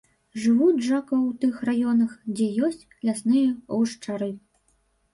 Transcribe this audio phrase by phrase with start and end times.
[0.45, 4.35] Жывуць жако ў тых раёнах, дзе ёсць лясныя гушчары.